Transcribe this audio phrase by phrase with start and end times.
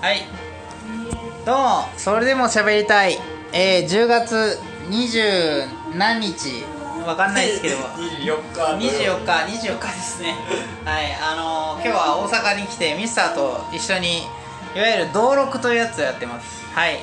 [0.00, 0.22] はい。
[1.44, 3.18] どうもそれでも喋りたい。
[3.52, 6.64] えー、10月20何日。
[7.06, 7.76] わかんないですけど。
[7.76, 9.68] 24日24日。
[9.68, 10.34] 24日ですね。
[10.86, 11.12] はい。
[11.20, 14.20] あのー今日は大阪に来てミスターと一緒に
[14.74, 16.64] いわゆる登録というやつをやってます。
[16.74, 16.98] はい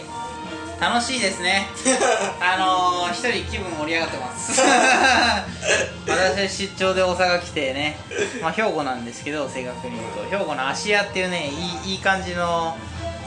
[0.79, 1.67] 楽しいですね。
[2.39, 4.61] あのー、一人気分盛り上がってます。
[6.07, 7.97] 私出張で大阪来てね、
[8.41, 10.37] まあ、兵庫なんですけど正確に言うと。
[10.37, 11.47] 兵庫の芦屋っていうね
[11.85, 12.77] いいいい感じの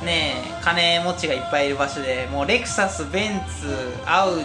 [0.04, 4.44] ね金持ちがいっぱいいる場所でもうレクサスベンツアウデ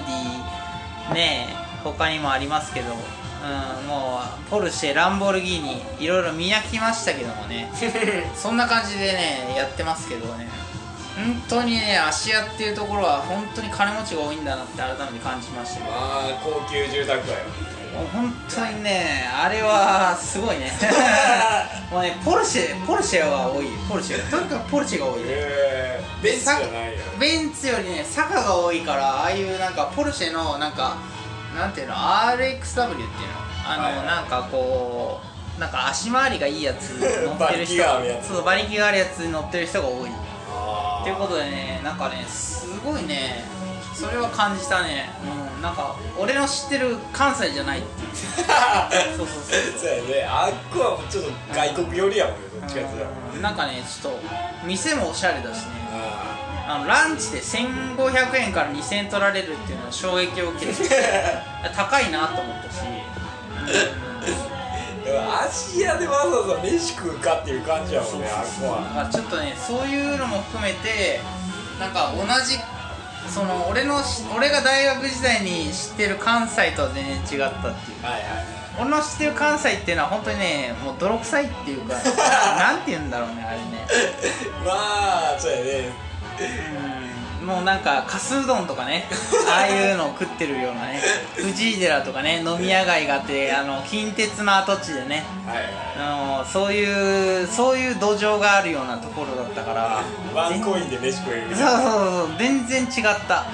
[1.12, 1.48] ィね
[1.84, 7.70] 他にもありますけど、うん、もうポルシェランボルギーニいろいろ見飽きましたけどもね。
[8.36, 10.65] そんな感じでねやってますけどね
[11.16, 17.32] 本当にね芦屋っていうところは本当に金持ちが多いんだなって改めて感じましたまあ高級住宅街。
[17.32, 17.66] よ
[17.96, 20.70] もう本当にねあれはすごいね。
[21.90, 23.68] もうねポルシェポルシェが多い。
[23.88, 25.24] ポルシェとにかくポルシェが多いね。
[25.28, 26.70] えー、ベンツじゃないよ。
[27.18, 30.98] ベンツよりね坂が多いからああいうなんかポルシェのなんか
[31.56, 33.06] なんていうの？RXW っていうの？
[33.66, 34.06] あの、はいはい。
[34.06, 35.22] なんかこ
[35.58, 37.76] うなんか足回りがいいやつ乗ってる人。
[37.76, 38.28] 馬力があるやつ。
[38.28, 40.12] そう馬力があるやつに乗ってる人が多い
[40.66, 43.46] あということでねなんかねすごいね
[43.94, 45.10] それは感じたね。
[45.24, 48.10] うんなんか俺の知ってる関西じゃないっていう。
[49.18, 49.90] そうそうそうそう。
[49.90, 50.28] やね。
[50.30, 53.12] あっこはちょっと外国寄りやもんねどっちかっていうと。
[53.36, 54.20] うんなんかねちょっと
[54.66, 55.72] 店もおしゃれだしね。
[55.94, 56.36] あ
[56.68, 60.90] あのランチで1500円から2000円取られるっていうのは衝撃を受けて
[61.76, 64.15] 高いなと思ったし、ー
[65.06, 68.82] でも芦屋でわざわざ飯食うかっていう感じやもんねあっこは。
[68.82, 71.22] まあ、ちょっとねそういうのも含めて
[71.80, 72.58] なんか同じ
[73.32, 78.04] その俺のし俺が大学時代に知ってる関西とは全然違ったっていう。
[78.04, 78.22] はいはい。
[78.78, 81.94] 俺の知ってる関西っていうのは本当にねもう泥臭いっていうか
[82.60, 83.88] なんて言うんだろうねあれね。
[84.66, 85.94] まあそうやね。
[86.40, 87.05] うん
[87.46, 89.06] もうなんかかすうどんとかね
[89.48, 91.00] ああいうのを食ってるようなね
[91.38, 95.66] 藤井寺とかね飲み屋街があってあの近鉄の跡地でねはいはい。
[95.98, 100.02] あのそういうそういう土壌があるようなところだったから
[100.34, 103.46] ワンコインで飯食えるみそうそうそう全然違った。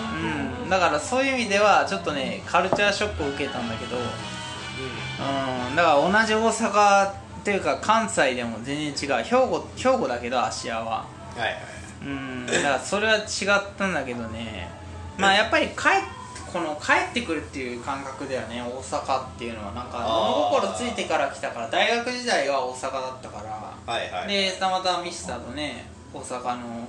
[0.63, 0.69] うん。
[0.69, 5.75] だからそういう意味ではちょっとねカルチャーショックを受けたんだけどうん。
[5.75, 7.13] だから同じ大阪っ
[7.43, 9.23] ていうか関西でも全然違う。
[9.23, 10.83] 兵庫兵庫だけど芦屋は。
[10.83, 11.05] は
[11.37, 11.57] いはい
[12.01, 13.25] うんだからそれは違っ
[13.77, 14.69] たんだけどね。
[15.17, 15.75] まあやっぱり帰っ
[16.51, 18.61] この帰ってくるっていう感覚ではね。
[18.61, 19.71] 大阪っていうのは。
[19.71, 23.93] なんか物心ついてから来たから大学時代は大阪だったから。
[23.93, 24.27] はいはい。
[24.27, 26.87] でたまたまミスターとね大阪の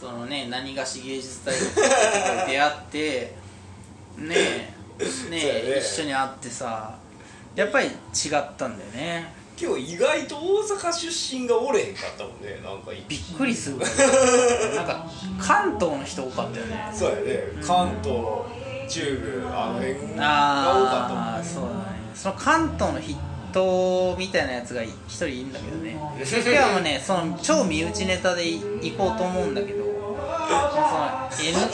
[0.00, 3.34] そのね何がし芸術大学で出会って
[4.16, 4.72] ねえね
[5.32, 5.78] えね。
[5.78, 6.94] 一緒に会ってさ
[7.54, 7.92] やっぱり違っ
[8.56, 13.78] たんだよね今日意外と大阪出身がおれへんかったもんねなんかびっくりする。
[13.78, 13.84] な
[14.84, 15.04] んか
[15.40, 16.90] 関東の人多かったよね。
[16.94, 17.22] そうやね。
[17.60, 18.14] 関東
[18.88, 21.74] 中部あの辺が多かったもんああそうだね。
[22.14, 23.16] その関東の筆
[23.52, 25.90] 頭みたいなやつが一人いるんだけどね。
[26.16, 31.30] 今日はもうねその超身内ネタでい行こうと思うんだけどその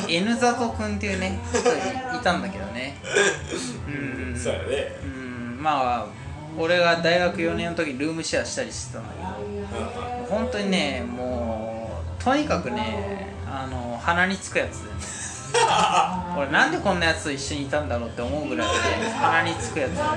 [0.08, 2.96] N, N 里君っていうね一人いたんだけどね。
[3.86, 3.90] う
[4.30, 4.38] ん。
[4.38, 4.96] そうやね。
[5.02, 5.58] うん。
[5.60, 6.23] まあ
[6.58, 14.84] 俺が大学4年の時ルームシェアしたりしてたんだけど本当にねもうとにかくねあの鼻につくやつ
[16.36, 18.68] 俺なんでこんなやつと一緒にいたんだろうって思うぐらい
[19.00, 20.14] で鼻につくやつだった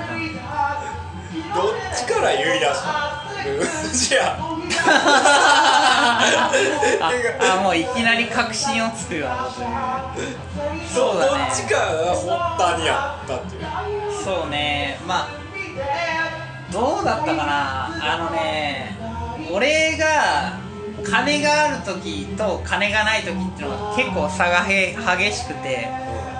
[1.55, 2.87] どっちから言い出した
[3.43, 3.53] の？
[3.57, 4.37] ルーシア。
[7.39, 10.31] ああもういきなり確信をつくようなこと言う
[10.93, 11.45] そうだね。
[11.47, 13.61] どっちかが発端にあったっていう。
[14.23, 14.99] そうね。
[15.07, 15.46] まあ
[16.71, 18.15] どうだったかな？
[18.15, 18.95] あのね
[19.51, 20.59] 俺が
[21.03, 25.87] 金がある時と金がない時っていうのが結構差がへ激しくて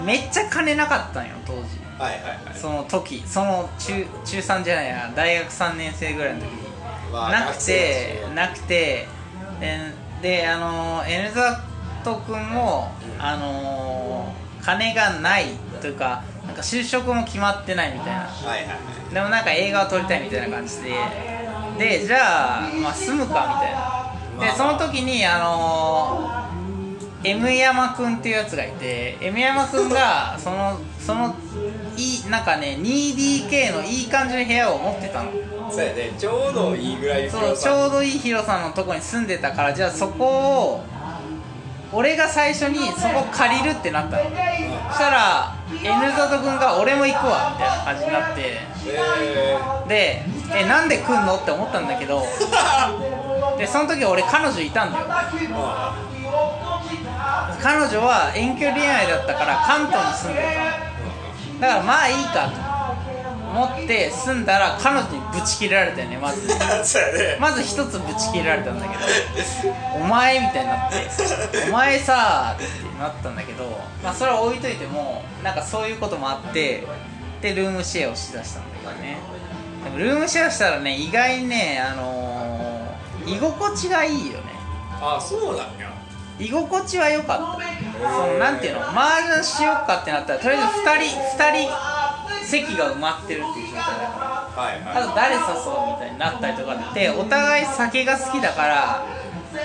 [0.04, 1.62] めっちゃ金なかったんよ当時。
[1.98, 2.56] はいはいはい。
[2.56, 3.24] その時。
[3.26, 6.48] その中中3じゃないや大学3年生ぐらいの時。
[6.48, 6.52] に、
[7.12, 9.08] まあなくてなくて
[9.60, 11.64] でであの N ザ
[12.04, 15.46] ト君も、あの金がない
[15.82, 18.22] というかなんか就職も決まってないみたいな。
[18.22, 18.74] はいはいは
[19.12, 19.14] い。
[19.14, 20.96] でもなんか映画を撮りたいみたいな感じで。
[21.78, 23.80] でじゃあ、まあ、住むかみたいな。
[24.38, 26.48] まあでその時にあのー
[27.24, 31.36] M 山くんっていうやつがいて M 山くんが そのその
[31.98, 35.32] いいなんかね 2DK のいい感じの部屋を持ってたの。
[35.70, 36.12] そうやね。
[36.18, 40.84] ちょうどいいぐらいのそうちょうどいい広さのとこに住んでたからじゃあそこを
[41.94, 44.24] 俺が最初にそこ借りるってなったの。
[44.24, 44.34] そし
[45.00, 48.58] たら N 里君が俺も行くわみたいな感じになって。
[48.88, 49.00] え
[49.88, 50.26] で
[50.56, 52.24] えなんで来んのって思ったんだけど。
[53.58, 55.06] でその時俺彼女いたんだよ。
[55.10, 55.96] あ
[57.62, 60.48] 彼女は遠距離恋愛だったから関東に住んでた。
[61.56, 62.67] のだからまあいいかと
[63.50, 66.52] 思って住んだら彼女にブチ切れられたよねまず。
[66.54, 67.38] あそうやね。
[67.40, 69.04] まず一つぶち切れられたんだけど
[69.96, 70.96] 「お前」みたいになって
[71.70, 72.66] 「お前さ」って
[73.00, 76.86] なったんだけど、まあ、それは置いといてもなんかそういうこともあって
[77.42, 79.18] でルームシェアをしだしたんだけどね。
[79.84, 82.48] でもルームシェアしたらね意外にねあのー
[83.28, 84.44] 居心地がいいよね。
[85.02, 85.92] あそうなんや。
[86.40, 87.68] 居心地は良かった。
[88.00, 91.97] そのなんていうの麻雀しようかってなったらとりあえず2人2人
[92.48, 94.64] 席が埋まってるっていう状態だから。
[94.64, 95.44] はいただ誰誘う
[95.94, 99.06] みたいになったりとかってお互い酒が好きだから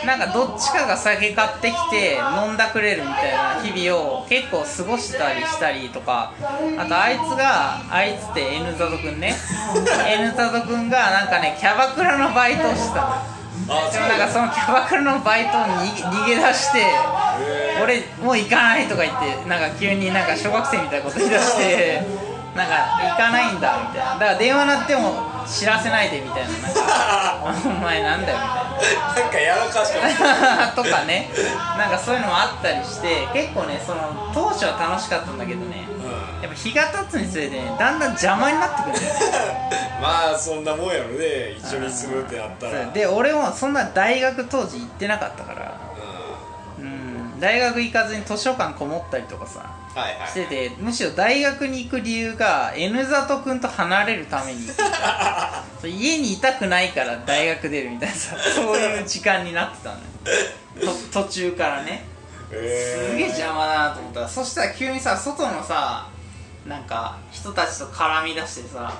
[0.05, 6.32] なんかどっちかが酒買ってきて飲んだくれるみたいな日々を結構過ごしたりしたりとか
[6.79, 9.34] あとあいつがあいつって N ザドくんね。
[10.06, 13.00] N ザドくんがなんかねキャバクラのバイトをしてた。
[13.00, 16.84] のあでもなんかそのキャバクラのバイトを逃げ出して
[17.82, 24.12] 俺もう行かないとか言ってなんか急になんか小学生みたいなこと言い出してなんか行かないんだみたいな。
[24.14, 25.12] だから電話鳴っても
[25.46, 26.49] 知らせないでみたいな。
[26.50, 28.84] なんかお前なんだよみ
[29.14, 29.28] たいな。
[29.28, 31.31] んかやらかしか とかね。
[31.78, 35.87] なんかそういうのもあったりして結構ねその当初は楽しかったんだけどね。
[35.88, 36.43] うん。
[36.43, 38.98] やっぱ日が経つにつれてねだんだん邪魔になってくる。
[38.98, 41.52] んだよねまあそんなもんやろね。
[41.58, 42.84] 一緒に住むってなったら。
[42.93, 45.60] で俺もそんな大学当時行ってなかったから。
[45.60, 45.81] うん
[47.42, 50.28] 大学行かずに図書館こもったりとかさうんはいはい。
[50.28, 54.60] しててむしろ大学に行く理由が N 里君と離れるために。
[55.84, 60.96] 家にいたくないから大学出るみたいなさそういう時間になってたのよ。
[61.12, 62.04] と途中からね。
[62.52, 64.20] えすげえ邪魔だなと思った。
[64.20, 66.06] らそしたら急にさ外のさ
[66.64, 68.92] なんか人たちと絡み出してさ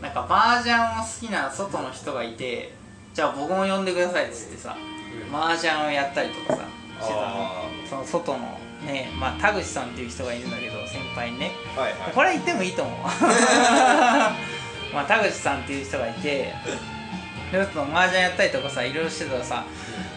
[0.00, 2.72] なんか麻雀を好きな外の人がいて
[3.12, 4.74] じゃあ僕も呼んでくださいっつってさ
[5.30, 5.36] うん。
[5.36, 6.62] 麻雀をやったりとかさ
[7.00, 7.26] してたの。
[7.26, 11.52] あその外のねまあ田口さんっていう人がいるんだけど先輩にね。
[11.76, 12.12] ーはいはい。
[12.12, 12.98] これは言ってもいいと思う。
[14.94, 16.52] まあ田口さんっていう人がいて
[17.50, 19.64] ちょっと麻雀やったりとかさいろいろしてたらさ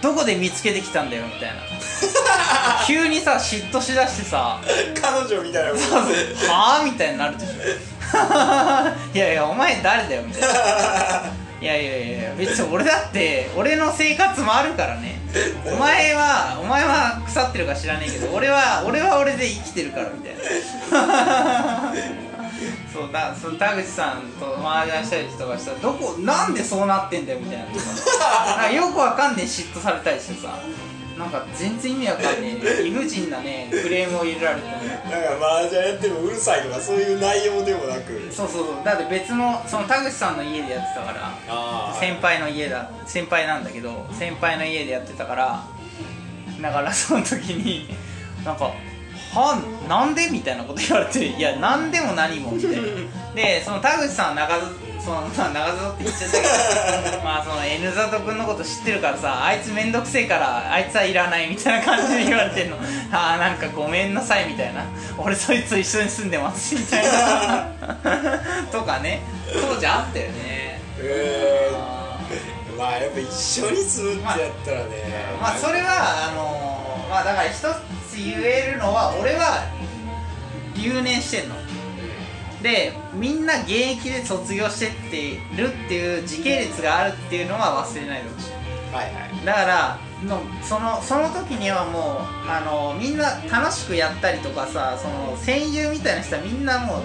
[0.02, 1.56] どこで見つけてきたんだよみたいな。
[2.88, 4.60] 急にさ嫉妬しだしてさ
[5.02, 5.82] 彼女みたいなもん。
[5.82, 7.54] はあみたいになるでしょ。
[9.14, 10.50] いやいやお前誰だよみたいな
[11.62, 15.20] いやいやいや別に俺だって俺の生活もあるからね。
[15.66, 21.94] お前はお前は腐ってるか知らねえけど俺は俺は俺で生きてるからみたいな。
[22.92, 27.66] そうだその田口さんと麻雀したりとかしたらどこなんでそうなってんだよみたいな。
[28.64, 30.58] なよくわかんねえ嫉妬されたりしてさ
[31.20, 35.04] なんか全然意味わかんねえ 理不尽なねクレームを入れられてね。
[35.12, 38.32] なんか麻雀やってもうるさいとかそういう内容でもなく。
[38.32, 38.86] そうそうそう。
[38.86, 41.32] だって別のその田口さんの家でやってたから。
[41.50, 42.90] あ先輩の家だ。
[43.06, 45.64] 先輩なんだけど先輩の家でやってたから。
[46.62, 47.94] だからその時に
[48.46, 48.66] なんか
[49.34, 52.78] 「はなんで?」みたいなこと言われて「いやなんでも何も」みたいな
[53.36, 54.66] でその田口さんは中津
[55.00, 57.24] そのまあ長園って言っちゃったけど。
[57.24, 62.78] まあその N 里君のこと知ってるからさあいつめんどくせえからあいつはいらないみたいな感じで言われてんの。
[63.12, 64.84] ああなんかごめんなさいみたいな。
[65.18, 67.68] 俺そいつと一緒に住んでますみたいな。
[68.72, 69.22] とかね。
[69.54, 70.82] 当時あったよね。
[71.00, 72.76] えあー。
[72.76, 74.86] ー、まあやっぱ一緒に住むってやったらね。
[75.42, 76.80] まあそれはあのー
[77.10, 77.66] まあだから一つ
[78.18, 79.64] 言えるのは俺は
[80.76, 81.56] 留年してんの
[82.62, 88.52] でみんな現役で卒業してってるっていう時系列があるっていうのは忘れないでほしい。
[88.94, 89.46] はいはい。
[89.46, 97.04] だからのそのその時にはもうあのみんな楽しくやったりとかさその戦友みたいな人はみんなもう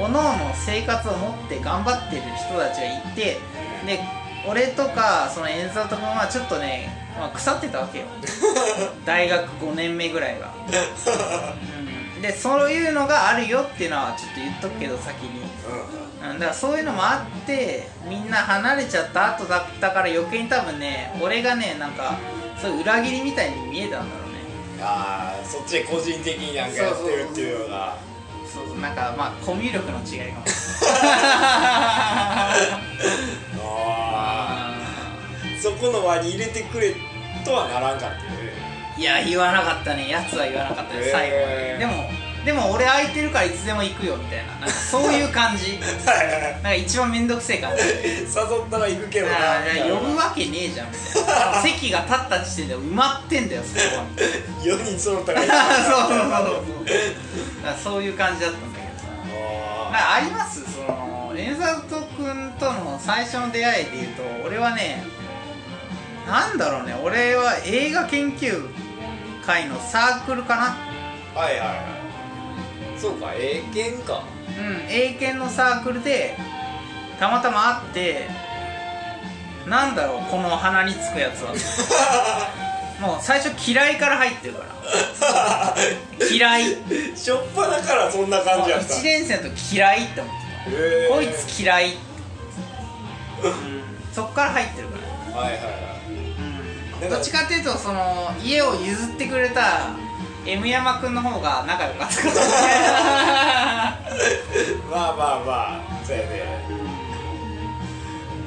[0.00, 3.36] 各々生活を持って頑張ってる人たちがいて
[3.84, 4.00] で
[4.48, 8.06] 俺とかその演奏と君はちょっとね、まあ、腐ってたわけよ。
[9.04, 10.54] 大学5年目ぐらいは、
[11.77, 11.77] うん、
[12.20, 15.40] でそういうのがあるよっていうのはちょっと言っとくけど先に。
[15.40, 22.18] ううんだからそういうのもあってみんな離れちゃった後だったから余計に多分ね俺がねなんか
[22.60, 24.38] そういう裏切りみたいに見えたんだろうね。
[24.80, 27.96] んああそっちで個人的になんかやってるっていうのが
[28.52, 30.46] そうそうなんかまあコミュ力の違いかも。
[33.62, 34.74] ああ
[35.60, 36.94] そこの輪に入れてくれ
[37.44, 38.37] とはならんかったよね
[38.98, 40.08] いや言わなかったね。
[40.10, 41.02] やつは言わなかったね。
[41.12, 41.76] 最後まで。
[41.78, 42.10] でも
[42.44, 44.52] でも俺空いてるからいつでも行くよみたいな。
[44.54, 45.78] なんかそういう感じ。
[45.84, 47.82] なんか一番面倒くせえ感じ。
[47.82, 47.88] 誘
[48.22, 48.24] っ
[48.70, 49.34] たら行くけどな。
[49.88, 50.88] 呼ぶわけねえじゃん。
[50.88, 50.94] み
[51.26, 55.60] たいな席が立った時点で埋まってんだよそこはみたいな4人揃ったら そうそうそう
[56.08, 56.24] そう。
[57.62, 59.04] だからそういう感じだったんだけどさ。
[59.92, 60.62] ああります？
[60.72, 65.04] そのエンザート君との最初の出会いでいうと俺はね
[66.26, 66.94] なんだろうね。
[67.02, 68.66] 俺は映画研究
[69.48, 70.76] 会のサークルかな？
[71.40, 73.00] はいはいはい。
[73.00, 74.22] そうか英検か。
[74.46, 76.36] うん英検のサークルで
[77.18, 78.28] たまたま会って
[79.66, 81.54] なんだろうこの鼻につくやつは。
[83.00, 85.74] もう最初嫌いから入ってるから。
[86.30, 86.76] 嫌い。
[87.16, 88.94] しょっぱなからそんな感じやった。
[88.94, 91.14] 1年生の時嫌いって思ってた。
[91.14, 94.98] こいつ嫌い、うん、そっから入ってるか
[95.32, 95.40] ら。
[95.40, 95.72] はいはいはい。
[95.92, 95.97] うん
[97.08, 99.90] どっちかっていうとその家を譲ってくれた
[100.46, 102.22] M 山君の方が仲良かった
[104.90, 106.58] まあまあまあそうやね。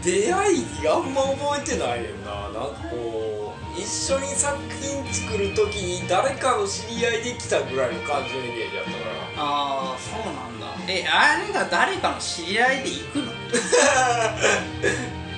[0.03, 9.43] 出会いあんま覚えてないねんななんかこう一緒に作品作る時に誰かの知り合いで来たぐらいの感じのイメージやったから。
[9.43, 10.65] ああそうなんだ。
[10.87, 13.31] えあれが誰かの知り合いで行くの？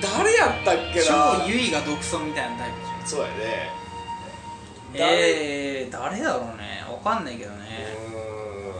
[0.00, 1.04] 誰やったっけな？
[1.04, 2.74] 超優位が独尊みたいなタイプ。
[2.80, 3.34] じそうやね
[4.94, 6.84] えー、誰だろうね。
[6.88, 7.64] わかんないけどね。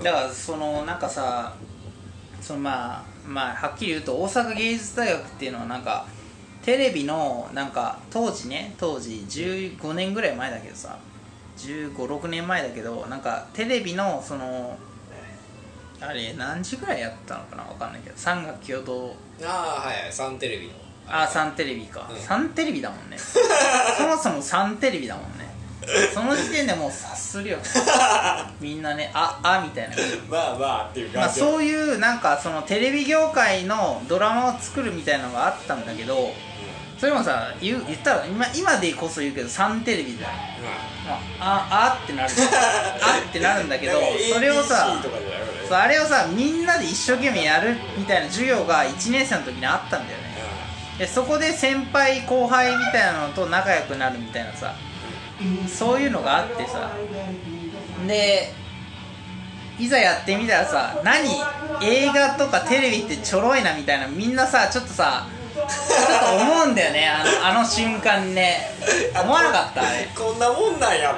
[0.03, 1.55] だからそのなんかさ
[2.41, 6.07] そのまあまあはっきり言うと大阪芸術大学っていうのはなんか
[6.63, 10.99] テレビのなんか当時ね当時15年ぐらい前だけどさ
[11.57, 14.77] 1 5 6年前だけどなんかテレビのその
[16.01, 20.75] あれ何時ぐらいやったのかなわかんないけど三学共同ああはいはいサンテレビの
[21.09, 22.17] あサンテレビか、うん。
[22.17, 23.17] サンテレビだもんね。
[23.97, 25.45] そもそもサンテレビだもんね。
[26.13, 27.65] その時点でもう察するよね。
[28.61, 29.97] みんなねああみたいな。
[30.29, 36.33] まあまあっていうまあ、感じそういうなんかそのテレビ業界のドラマを作るみたいなのがあったんだけど
[36.99, 40.33] それもさ言う言ったら今今でこそ言うけどサンテレビだよ、
[41.07, 42.31] まあ、ああってなる。
[43.03, 44.01] あってなるんだけど
[44.33, 44.97] それをさ
[45.69, 50.24] そうあれをさみんなで一生懸命やるみたいな授業が1年生の時にあったんだよね
[50.99, 54.75] でそこで先輩後輩みたいなのと仲良くなるみたいなさ。
[55.67, 56.91] そういうのがあってさ。
[58.07, 58.53] で
[59.79, 61.29] いざやってみたらさ何？
[61.83, 64.07] 映画とかテレビってちょろいなみたいな。
[64.07, 67.09] みんなさちょっとさちょっと思うんだよね。
[67.09, 68.71] あのあの瞬間にね。
[69.21, 69.83] 思わなかった？
[69.83, 70.09] あれ。
[70.15, 71.11] こんなもんなんや。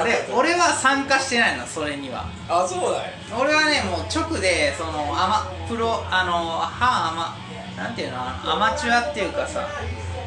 [0.00, 2.26] ってで俺は参加してないのそれには。
[2.48, 3.10] あそうなんや。
[3.36, 7.36] 俺はねもう直でそのアマプロあの半アマ
[7.76, 9.66] なんていうのアマチュアっていうかさ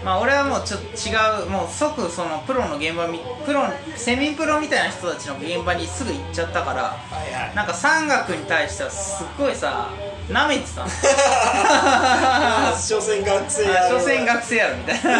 [0.04, 3.64] まあ俺はもうちょっと違うもう即そのプロの現場みプロ
[3.96, 7.56] セミプロみたいな人たちの現場にすぐ行っちゃったからはいはい。
[7.56, 9.90] なんか山岳に対してはすっごいさ
[10.30, 10.90] 舐めてたの。
[12.78, 14.00] 所詮学生やろ。
[14.00, 15.20] 所詮学生やろみたいな。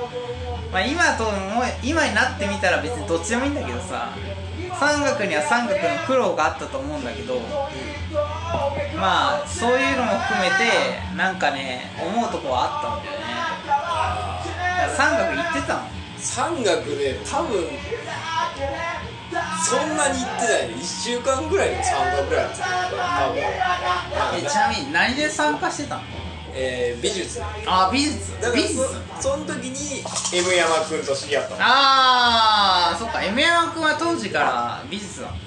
[0.72, 4.10] まあ今とも今になってみたら別にどっちでもいいんだけどさ
[4.78, 7.40] 山岳には山岳の苦労があったと思うんだけど
[8.96, 13.24] まあそういうのも含めてなんかね思うとこはあったんだよね。
[13.66, 13.86] だか
[14.86, 15.80] ら山岳行ってたの？
[16.18, 17.64] 山岳で多分
[19.62, 23.38] そんなに行ってないね1週間ぐらいの山岳ぐらいやってた多分。
[24.38, 26.02] えちなみに何で参加してたの？
[26.54, 27.40] えー美術。
[27.66, 28.32] あ美術。
[28.40, 28.78] だから美術。
[29.20, 30.02] そその時に
[30.32, 31.60] M 山君と知り合ったの。
[31.60, 33.22] ああそっか。
[33.22, 35.36] M 山君は当時から美術だった。
[35.36, 35.38] う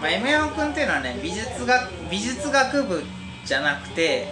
[0.00, 3.02] まあ、M 山君っていうのはね美術学美術学部
[3.44, 4.28] じゃなくて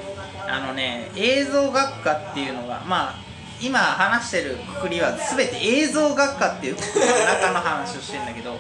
[0.49, 3.15] あのね映像学科っていうのがまあ
[3.61, 8.57] 今話してるくくりは全て映像学科っていうくくりの中の話をしてるんだけど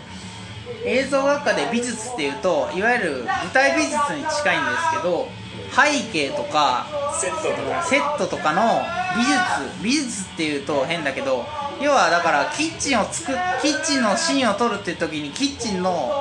[0.85, 5.29] 映像学科で美術っていうといわゆる舞台美術に近いんですけど
[5.71, 6.87] 背景とか
[7.21, 8.83] セットとかセットとかの
[9.17, 11.45] 美術美術っていうと変だけど
[11.81, 16.13] 要はだからキッチンを作っキッチンのシーンを撮るっていう時にキッチンの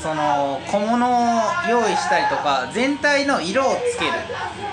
[0.00, 4.12] その小物を用意したりとか全体の色をつける。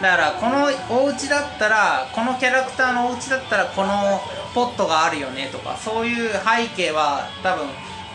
[0.01, 4.21] だからこのお家だったらこのキャラクターのお家だったらこの
[4.53, 7.67] ポットがあるよねとかそういう背景は多分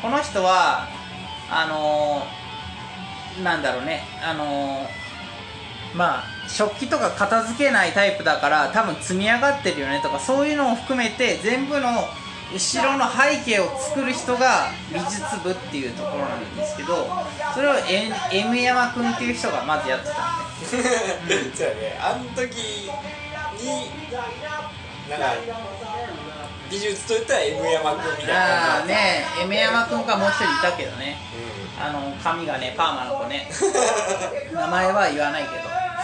[0.03, 0.89] この人は
[1.51, 2.23] あの
[3.43, 4.87] なんだろうねあの
[5.95, 11.89] まあ食器とか片付けないタイプだから多分積み上がってるよねとかそういうのを含めて全部の
[12.53, 17.07] 後ろの背景を作る人が美術部っていうところなんですけど
[17.55, 17.75] それを
[18.33, 20.17] M, 山君っていう人がまずやってたん
[20.47, 20.51] で。
[21.57, 21.99] そうやね。
[22.01, 22.91] あの時
[23.61, 23.91] に
[25.09, 25.27] なんか
[26.71, 31.17] 美術といったら M 山君みたいなああね M 山君かもう一人いたけどね。
[31.79, 33.49] うあの髪がねパーマの子ね。
[34.53, 35.55] 名前は言わないけど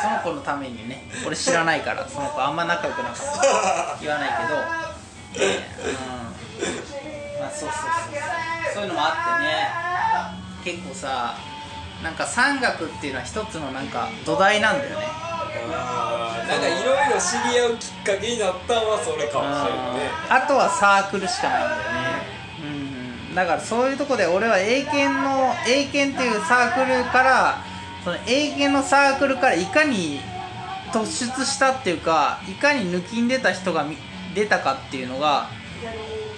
[0.00, 3.96] その子のためにね俺知らないからその子あんま仲良くなかった。
[4.00, 6.25] 言わないけど、ねうん。
[6.25, 6.25] まあ、
[7.56, 8.82] そうそうそうそう。
[8.84, 10.76] いうのもあってね。
[10.76, 11.34] 結構さ
[12.02, 15.06] なんか山岳っていうのは一つのなんか土台なんだよね。
[16.48, 22.36] なんかいろいろ知り合うきっかけになったのはそれかもしれないねあとはサークルしかないんだよね。
[23.30, 27.58] うんだからそういうとこで俺は英検の英検っていうサークルから
[28.04, 30.20] その英検のサークルからいかに
[30.92, 33.96] 突出したっていうかいかに抜きん出た人がみ
[34.34, 35.48] 出たかっていうのが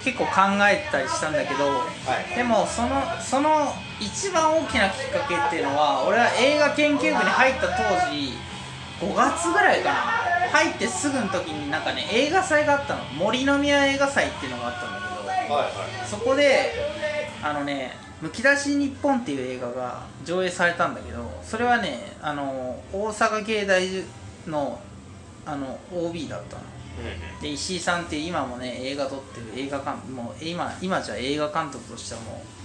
[0.03, 0.31] 結構考
[0.69, 1.83] えたりしたんだけどは
[2.31, 2.35] い。
[2.35, 8.33] でもそのその一番大きなきっかけっていうのは俺は映画研究部に入った当時
[9.01, 9.95] 5月ぐらいかな。
[10.49, 13.03] 入ってすぐの時になんかね映画祭があったの。
[13.17, 14.99] 森の宮映画祭っていうのがあったんだ
[15.43, 16.07] けどはいはい。
[16.07, 16.73] そこで
[17.43, 23.87] あのね「むき出し日本」っていう映画が上映されたんだけどそれはねあの大阪芸大
[24.47, 24.79] の
[25.45, 26.61] あの OB だったの
[27.41, 32.59] で石井さんって今もね映画撮ってる映画監もう今今じゃ映画監督としてはもう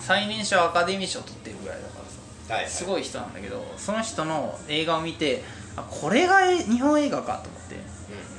[0.00, 2.04] 最年少アカデミー賞取ってるぐらいだから
[2.48, 2.54] さ。
[2.54, 2.70] はいはい。
[2.70, 5.42] すごい人なんだけどその人の映画を見て
[5.76, 7.76] あこれがえ日本映画かと思って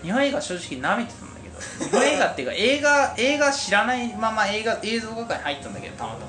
[0.03, 6.25] 日本映画正直なめてたんだけど日本映画っていうか映画 映画知らないまま映画映像学科に入ったんだけどたまた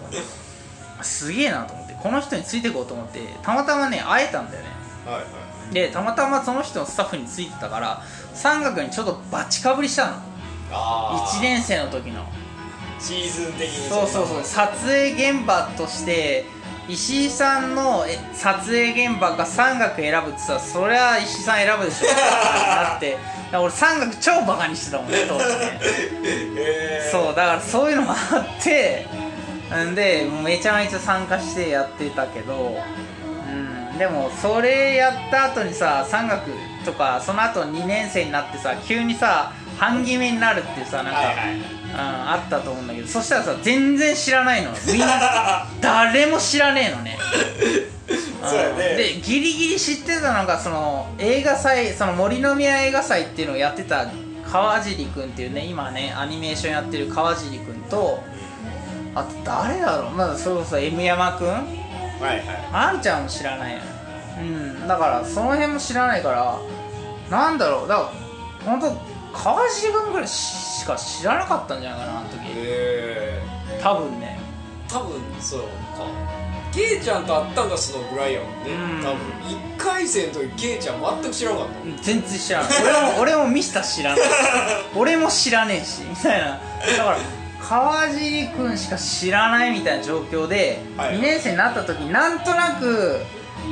[0.96, 4.68] ますげえなと思ってこの人についていこうと思ってたまたまね会えたんだよね。
[5.04, 5.24] はいはい
[5.72, 8.02] でたまたまその人のスタッフについてたから
[8.32, 10.12] 三学にちょっとバチかぶりしたの。
[10.72, 12.24] あ1年生の時の。
[12.98, 13.88] シーズン的に。
[13.88, 14.42] そうそうそう。
[14.44, 16.46] 撮影現場として
[16.88, 22.06] 石井さんのえ撮影現場か三学選ぶってさそりゃ石井さん選ぶでしょ。
[22.10, 22.16] って。
[22.16, 23.16] なって
[23.56, 25.80] 俺三学超バカにしてたもんね当時ね。
[26.56, 27.10] へー。
[27.10, 29.06] そうだからそういうのがあって。
[29.82, 32.76] んでめちゃめちゃ参加してやってたけど、うん、
[33.98, 36.50] でもそれやった後にさ三学
[36.84, 41.84] とかその後2年生になってさ急にさ半決めになるってさなんか、はいはい。
[41.94, 44.72] うん、あったと思うんだけどそしたらさ全然知らないの。
[44.86, 47.18] みんな誰も知らねえのね。
[48.76, 48.96] ね。
[48.96, 54.06] でギリギリ知ってたのがその映画祭その森の宮映画祭っていうのをやってた
[54.50, 58.22] 川尻君っていうね今ねアニメーションやってる川尻君と
[59.14, 60.10] あと誰だろう。
[60.10, 61.83] まだそれこそ M 山君
[62.20, 62.44] はいはい。
[62.72, 63.80] あんちゃんも知らないよ
[64.40, 64.88] うん。
[64.88, 66.58] だからその辺も知らないから
[67.30, 67.88] なんだろう。
[67.88, 68.08] だから
[68.70, 72.38] 本当川尻君ぐらいしか知らなかったんじゃないかなあの時。
[72.46, 73.42] へ
[73.82, 74.38] 多分ね。
[74.88, 75.66] ー多分そうか。
[76.72, 79.02] ケイちゃんと会ったんがそのぐらいやもんねうん。
[79.02, 79.16] 多分
[79.76, 81.84] 1回生の時ケイちゃん全く知らなかった。
[81.84, 82.70] もん全然知らない。
[82.82, 84.26] 俺も俺もミスター知らない。
[84.96, 86.46] 俺も知らねえしみたいな。
[86.98, 87.18] だから
[87.68, 91.16] 川尻君しか知らないみたいな状況で、はい。
[91.16, 93.20] 2年生になった時なんとなく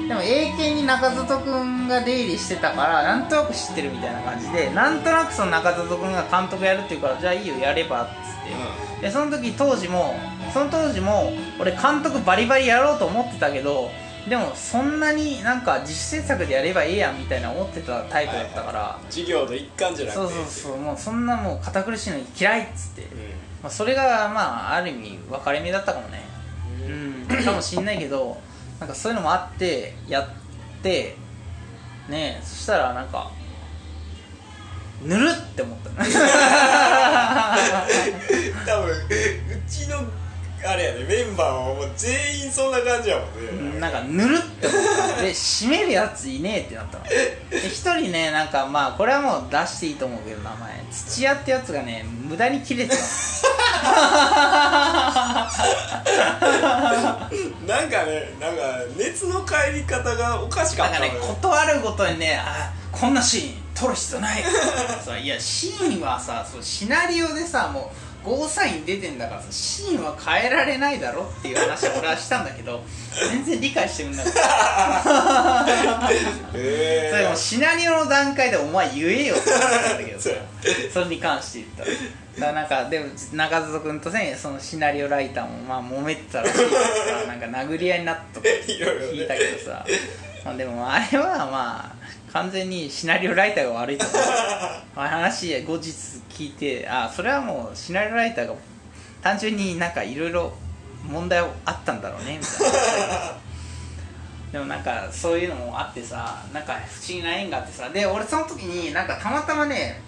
[0.08, 10.14] でも英検に中里君が出入りしてたからなんとなく知ってるみたいな感じでなんとなくその中里君が監督やるっていうからじゃあいいよやればっつって、でその時当時も
[10.52, 13.90] その当時も俺監督バリバリやろうと思ってたけど
[14.28, 20.26] でもそんなになんか自主制作でやればええやんみたいな思ってたタイプだったから、授業の一環じゃなくて。
[20.26, 20.76] そうそうそう。
[20.76, 23.06] もうそんなもう堅苦しいの嫌いっつって、う
[23.62, 26.24] まあ、それがまあある意味分かれ目だったかもね。
[26.86, 27.44] うん。
[27.44, 28.40] かもしんないけど
[28.80, 30.28] なんかそういうのもあってやっ
[30.82, 31.16] て
[32.08, 33.30] ねえそしたらなんか
[35.02, 35.90] ぬるって思った。
[38.66, 38.98] 多分う
[39.68, 39.98] ちの
[40.64, 43.80] あれやねメンバーはもう全員そんな感じやもんね。
[43.80, 44.80] なんかぬるって思っ
[45.16, 45.22] た。
[45.22, 47.10] で締めるやついねえってなったので
[47.50, 50.72] 一人ねなんかまあこれはもう出していいと思うけど名前。
[50.92, 52.96] 土屋ってやつがね無駄に切れてた。
[57.66, 58.62] なんかねなんか
[58.96, 64.44] 熱の帰り方がおかしかなんかね断るごとにねあこんなシーン撮る必要ない。
[65.04, 72.82] そういやシーンはさそうシナリオでさもうゴーサイン出てんだからさシーンは変えられないだろっていう話を俺はしたんだけど
[73.30, 76.08] 全然理解してくんなかった。
[76.54, 80.30] へそれもうシナリオの段階でお前言えよって思ったんだけどさ。
[80.92, 81.90] それに関して言ったら。
[82.32, 86.70] だからなんかでも中里君とねそのシナリオライターもまあ揉めてたらしいから
[87.20, 89.84] さなんか殴り合いになったとか聞いたけどさ、
[90.44, 91.92] まあ、でもあれはまあ
[92.32, 94.18] 完全にシナリオライターが悪いと思う
[94.96, 95.90] まあ話後日
[96.30, 98.54] 聞いてあそれはもうシナリオライターが
[99.22, 100.52] 単純になんかいろいろ
[101.06, 103.42] 問題あったんだろうねみたいな。
[104.52, 107.88] でもなんかそういうのもあってさなんか不思議な縁があってさ。
[107.88, 110.00] で俺その時になんかたまたまね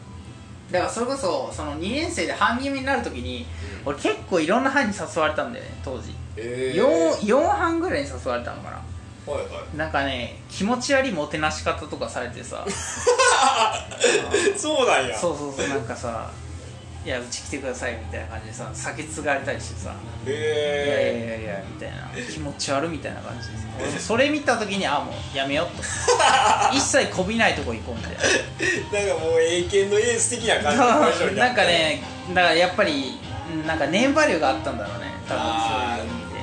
[0.71, 3.47] だからそれこそその2年生で半決めになる時に
[3.85, 6.15] 俺結構いろんな班に誘われたんだよね当時。
[6.37, 8.83] え 4, 4班ぐらいに誘われたのかな
[9.27, 9.77] はいはい。
[9.77, 12.65] なんかね気持ち悪いもてなし方とかされてさ。
[14.57, 15.19] そうなんや。
[15.19, 16.31] そうそうそうなんかさ
[17.05, 19.95] いやうち来てくださいみたいな感じでさ酒継がれたりしてさ。
[20.27, 22.09] いやいやへいやいやみたいな。
[22.33, 25.83] 気持ち悪みたいな感じです俺もそれ見た時にあもうやめようと。
[26.75, 28.19] 一切こびないとこ行こうみたいな。
[29.01, 30.87] えなんかもう英検のエース的な感じの
[31.37, 33.19] ななんかねだからやっぱり
[33.53, 35.13] うんなんかネームバリューがあったんだろうね。
[35.29, 36.41] 多分そういう意味で。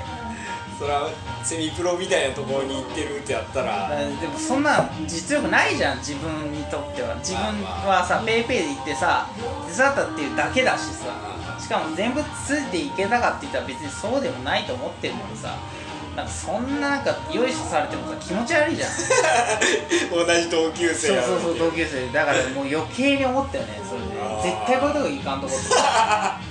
[0.78, 1.10] それは
[1.44, 3.90] セミプロみたいなところに行ってるってやったら。
[3.90, 7.16] でもそんな実力ないじゃん自分にとっては。
[7.16, 9.28] 自分はさペーペーで行ってさ
[9.70, 11.08] 手伝ったっていうだけだしさ。
[11.60, 15.56] しかも全部ついていけたかって言ったら別にそうでもないと思ってるのにさ。
[16.16, 18.90] なんかそんななんかよいしょされてもさ気持ち悪いじゃん。
[20.12, 22.08] 同じ同級生そうそうそう同級生。
[22.12, 24.08] だからもう余計に思ったよねそれで
[24.44, 26.51] 絶対こういうとこ行かんとこって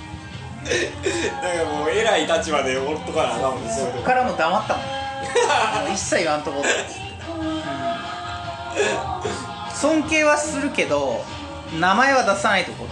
[1.41, 4.83] なんかもう偉い立場でおっとかなあかんもんそっからもう黙ったもん。
[5.87, 6.67] も一切言わんとこって、
[9.69, 11.23] うん、尊敬はするけど
[11.79, 12.85] 名前は出さないとこ、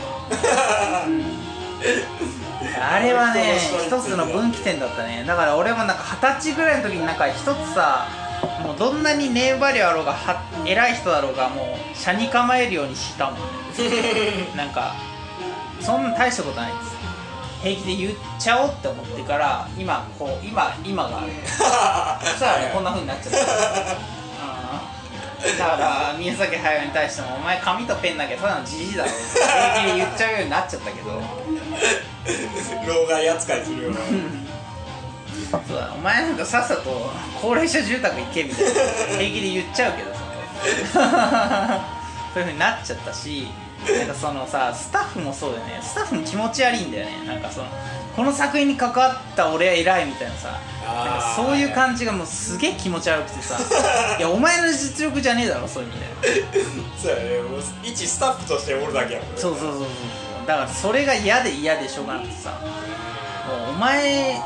[1.08, 1.40] うん
[2.82, 5.24] あれはね一つの分岐点だったね。
[5.26, 8.08] だから俺もなんか二十歳ぐらいの時になんか一つさ
[8.64, 13.44] もうどんなにネーバリューあろうがは偉い人だろうがもう車に構えるようにしたもんね。
[14.56, 14.94] なんか
[15.80, 16.99] そんな大したことないです。
[17.62, 21.32] 平気で言っちゃおうって思ってから今こう今今がある。
[21.44, 23.40] そしたらねこんな風になっちゃった。
[23.40, 23.44] う
[25.54, 25.58] ん。
[25.58, 31.22] だから宮崎駿に対しても「お前紙とペンだけただのじじいだろ」平気で言っちゃうようになっちゃったけど。
[32.88, 34.00] 老害扱いするような
[35.50, 37.10] そうだお前なんかさっさと
[37.42, 38.72] 高齢者住宅行けみたいな。
[38.72, 40.20] 平気で言っちゃうけどさ。
[42.34, 43.48] そういう風になっちゃったし
[43.86, 45.80] なんかそのさスタッフもそうだよね。
[45.82, 47.26] スタッフも気持ち悪いんだよね。
[47.26, 47.68] なんかその
[48.16, 50.60] この作品に関わった俺は偉いみたいなさ。
[50.84, 53.58] なんかそういう感じがもうすげえ気持ち悪くてさ。
[54.18, 56.00] いやお前の実力じゃねえだろそういう意味
[56.44, 56.54] で
[57.02, 57.42] そうやね。
[57.42, 59.38] もう一スタッフとしておるだけやもんね。
[59.38, 59.88] そうそうそうそう。
[60.46, 62.52] だからそれが嫌で嫌でしょうがなくてさ。
[63.48, 64.40] もうお前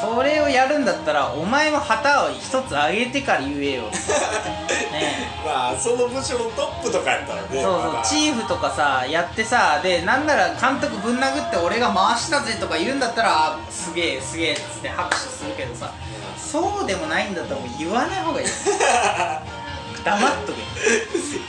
[0.00, 3.82] それをやるんだったらお前も旗を一つ上げてから言えよ。
[4.92, 8.04] ねまあその部署のトップとかやったらねそうそうまだ。
[8.04, 15.90] チーフとかさやってさでなんなら監督ぶん殴って俺が回したぜとか言うんだったらあすげえすげえっつって拍手するけどさ。
[16.38, 18.46] そうでもないんだったらもう言わない方がいい。
[20.04, 20.60] 黙っとけ。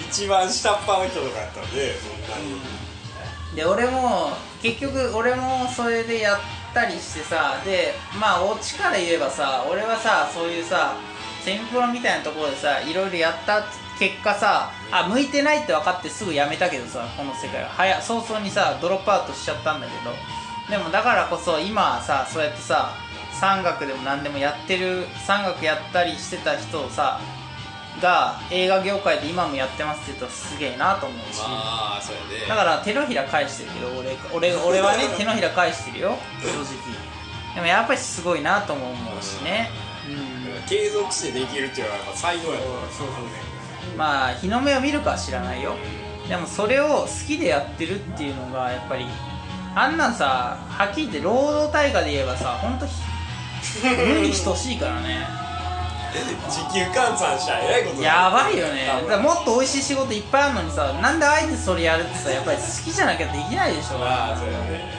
[0.10, 1.72] 一番下っ端の人とかやったらね
[2.28, 2.38] そんな。
[2.46, 2.62] に
[3.56, 6.40] で俺も結局俺もそれでやっ
[6.74, 10.96] たりしてさでまあオチから言えばさ俺はさそういうさ
[11.44, 13.64] セミプロみたいなところでさいろいろやった
[14.00, 17.70] 結果さあ向いてないって分かってすぐやめたけどさこの世界は。
[17.70, 20.12] 早早々にさドロップアウトしちゃったんだけど。
[20.70, 22.94] でもだからこそ今はさそうやってさ
[23.34, 27.20] 山岳でも何でもやってる山岳やったりしてた人をさ
[28.02, 32.48] が映画業界で今もやってますって言ったらすげえなと思うし、まあそうやね。
[32.50, 36.18] だから手のひら返してるけど俺俺俺はね 手のひら返してるよ。
[36.42, 36.66] 正直。
[37.56, 39.70] でもやっぱりすごいなとも思うしね。
[40.08, 40.64] うん。
[40.68, 43.98] 継続してできるっていうのはやっぱ才能やと思うそうそう。
[43.98, 45.76] まあ日の目を見るかは知らないよ。
[46.28, 49.06] でもそれを好きでやってるっていうのがやっぱり
[49.76, 52.86] あんなんさはっきり言って労働対価で言えばさ本当
[54.06, 55.28] 無に等しいからね
[56.50, 58.86] 時給換算したらえらいことやばいよね。
[59.04, 63.98] だからもっと美味しい仕事いっぱいあるのにさなんであえてそれやるってさやっぱり好きじゃなきゃできないでしょ。
[63.98, 64.92] まあそうやね。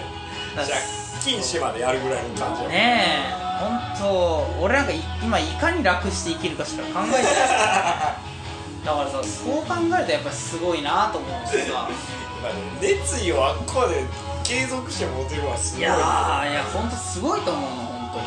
[0.57, 3.33] だから借金しまでやるぐらいの感じね。
[3.39, 7.35] え本当俺なんかい今いかに楽して生きるかしか考えてない。
[8.85, 11.89] だからさそう考えるとやっぱりすごいなと思うしさ。
[12.81, 14.03] 熱意をあっこまで
[14.43, 18.27] 継続して持てるのはすごいいやーいや本当すごいと思うの本当に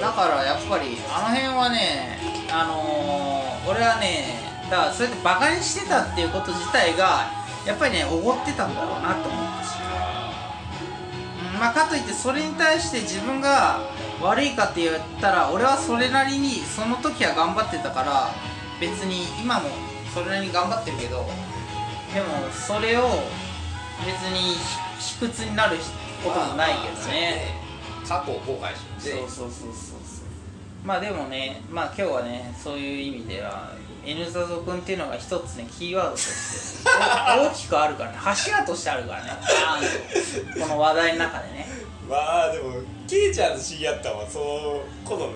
[0.00, 2.18] だからやっぱりあの辺はね
[2.50, 7.30] あのー、俺はねだからそうやってバカにしてたっていうこと自体が
[7.66, 9.78] やっぱりねおごってたんだろうなと思ったし
[11.54, 13.80] うんまあ、かといってそれに対して自分が
[14.22, 18.30] 悪いかって言ったら俺はそれなりにその時は頑張ってたから
[18.80, 19.68] 別に今も
[20.14, 21.26] それなりに頑張ってるけど
[22.14, 23.08] でもそれを
[24.06, 24.54] 別に
[25.00, 25.76] 卑屈になる
[26.22, 27.68] こともないけどね。
[28.08, 30.86] 過去を後悔しそうそうそうそうそう。
[30.86, 33.72] まあでもねまあ今日はねそういう意味では
[34.04, 36.88] N ザゾ君っていうのが一つねキーワードとして
[37.40, 38.16] お 大きくあるからね。
[38.18, 39.30] 柱としてあるからね。
[39.30, 40.50] バー。
[40.50, 41.66] ンとこの話題の中でね。
[42.08, 45.30] まあでもケイちゃんと知り合ったのはそのこの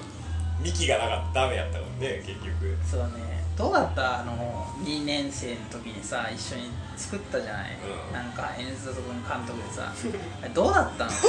[0.62, 2.77] 幹がなかったらダメやったからね結局。
[2.90, 3.42] そうね。
[3.59, 4.20] どうだった？
[4.20, 7.72] あの2年生の時にさ一緒に作ったじゃない、
[8.09, 8.14] うん。
[8.14, 9.92] なんか N ザゾ君監督でさ。
[10.55, 11.11] どうだったの？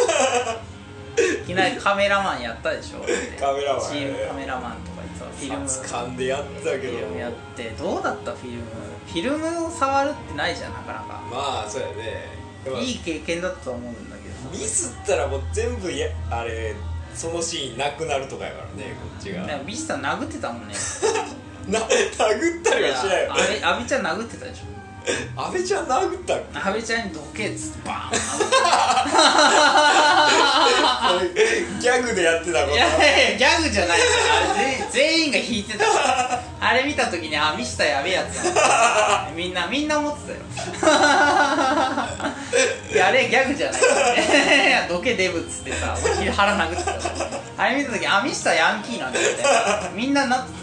[1.43, 2.99] いきなりカメラマンやったでしょ？
[3.39, 3.88] カメラマンね。
[3.89, 5.65] チームカメラマンとか言ってさフィルム。
[5.65, 6.78] 掴んでやったけど。
[6.78, 7.69] フィルムやって。
[7.71, 8.32] どうだった？
[8.32, 8.63] フィルム。
[9.08, 11.21] フィルムを触るってないじゃんなかなか。
[11.32, 12.43] まあそうやね。
[12.82, 14.49] いい経験だったと思うんだけど。
[14.52, 16.73] ミスったらもう全部やあれ
[17.13, 19.45] そのシーンなくなるとかやからねこっちが。
[19.65, 20.73] ビスタ殴ってたもんね。
[21.67, 23.34] な殴ったりはしないよ
[23.65, 25.41] 阿部ちゃん殴ってたでしょ。
[25.41, 26.60] 阿部ちゃん殴ったっけ？
[26.60, 28.12] 阿部ちゃんにどけっつってバーン
[31.81, 32.73] ギャグでやってたこと。
[32.75, 32.89] いやい
[33.33, 34.05] やギャグじゃないよ
[34.55, 35.85] あれ全全員が引いてた。
[36.59, 39.31] あれ見た時にあミスターやべえやつだな。
[39.35, 40.39] みんなみんな思ってたよ。
[42.93, 43.81] いやあれギャグじゃない
[44.67, 45.95] いやどけデブっつってさ
[46.35, 46.93] 腹殴ってた
[47.63, 49.29] あれ見た時あミスターヤンキーなんだって。
[49.93, 50.59] みんななってた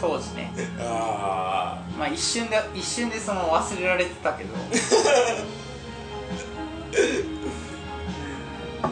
[0.00, 0.52] 当時ね。
[0.80, 4.54] あまあ一瞬で一瞬でその忘れられてたけど。
[4.54, 4.58] あ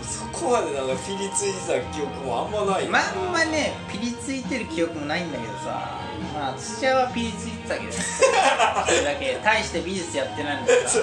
[0.02, 6.00] そこまでなんかピリついてた記憶もあんまないまんまねピリついてる記憶もないんだけどさ。
[6.34, 7.92] まあ土屋はピリついてたけどね。
[7.92, 10.98] そ れだけ大して美術やってないのにさ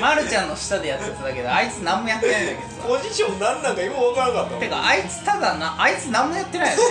[0.00, 2.88] まるちゃんの下でやってただけどあいつ何もやってないんだけどさ。
[2.88, 6.82] ポジションなんなんかよく分からなかったてかあいつただなあいつ何もやってないよね。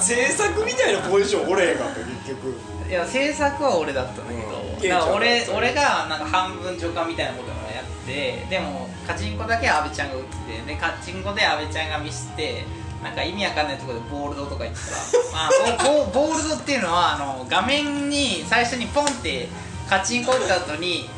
[0.00, 2.58] 制作みたいなポジションおれへんかった結局。
[2.88, 4.88] いや制作は俺だったんだけど、うん。
[4.88, 7.55] だから俺俺がなんか半分助監みたいなこと
[8.06, 12.64] てでもカチンコだけは阿部ちゃんが打っててでカチンコで阿部ちゃんがミスって
[13.02, 19.48] なんか意味わかんないところでボールドとか言ってさ、まあ、ボボールドっていうのはあの画面に最初にポンって
[19.88, 21.08] カチンコ打った後に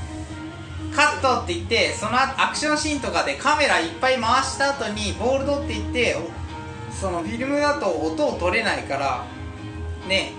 [0.94, 6.16] カットって言ってそのアクションシーンとかでカメラいっぱい回した後にボールドって言って
[6.90, 9.24] そのフィルムだと音を取れないから
[10.08, 10.32] ね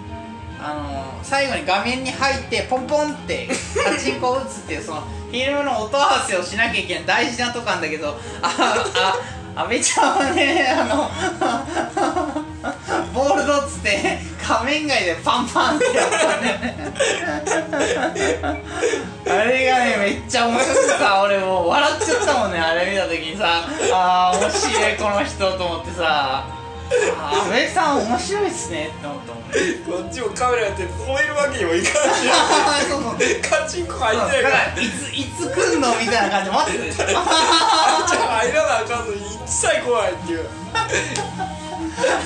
[0.60, 3.48] あの最後に画面に入ってポンポンって
[3.84, 8.18] カチンコを打つっていうそのフィルムの音合わせをしなきゃいけない大事なとこなんだけど。
[8.42, 9.14] あ
[9.56, 11.10] あ阿部ちゃんはねあの
[13.14, 16.94] ボールドっつって画面外でパンパンってやったね。
[19.28, 22.60] あれがねめっちゃ面白くてさ俺もう笑っちゃったもんね。
[22.60, 26.46] あれ見た時にさあー面白いこの人と思ってさ。
[27.18, 29.54] 阿部さん面白いっすねって思ったもんね。
[29.86, 32.26] こっちもカメラやって止めるわけにもいかんし。
[32.90, 33.16] そうそう。
[33.42, 34.56] カチンコ入ってないから。
[34.56, 40.50] らいついつ来んのみたいな感じで待ってるでしょあんちゃん入らなあかんのに一切来ないっていう。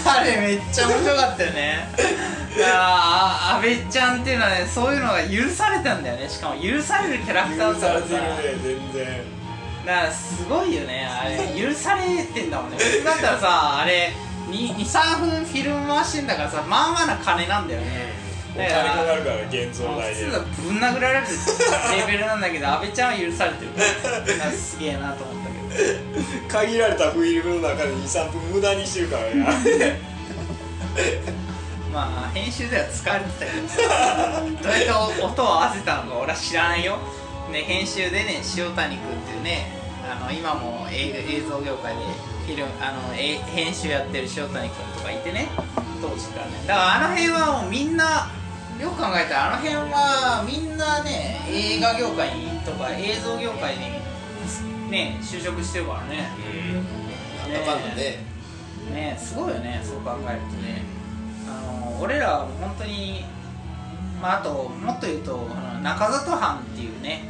[0.05, 1.87] あれめっちゃ面白かったよね。
[2.55, 2.69] いや
[3.55, 6.29] 阿部ちゃんっていうのはねそういうのが許されたんだよね。
[6.29, 8.07] しかも許されるキャラクターだ許からさ。
[8.07, 9.23] されてるね全然。
[9.85, 11.37] だからすごいよねあれ。
[11.59, 12.77] 許されてんだもんね。
[13.03, 14.13] だったらさあれ
[14.53, 18.13] 23分フィルム回してんだからさまあまあな金なんだよね。
[18.55, 20.25] お金かかるから現像普代で
[20.61, 21.27] ぶん殴られる。
[21.27, 23.71] レベルなんだけど阿部ちゃんは許されてる。
[23.75, 23.81] だ
[24.37, 26.47] からすげえなと思ったけど。
[26.47, 30.13] 限られたフィルムの中で23分無駄にしてるからね。
[31.91, 36.97] まあ編集では使われてたけどさどうやって音を合わせたのか俺は知らないよ、
[37.51, 45.47] ね、編集でね塩谷君っていうねあの今も映映像業界でフィルムあのえ編集やってる塩谷君とかいてね。
[46.01, 46.51] 当時からね。
[46.67, 48.29] だからあの辺はもうみんな
[48.81, 53.81] よく考えたらあの辺はみんなね映画業界にとか映像業界に
[54.91, 56.27] ね就職してるからね。
[56.37, 57.51] うん。
[57.53, 58.25] なんだかんだね
[58.91, 60.83] ねすごいよねそう考えるとね。
[61.47, 63.23] あの俺らは本当に
[64.21, 67.23] まああともっと言うとあの中里藩っていうね、